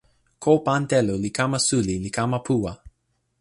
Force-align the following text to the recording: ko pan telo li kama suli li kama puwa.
ko 0.43 0.51
pan 0.65 0.83
telo 0.91 1.13
li 1.23 1.29
kama 1.37 1.59
suli 1.67 1.95
li 2.03 2.09
kama 2.17 2.37
puwa. 2.45 2.71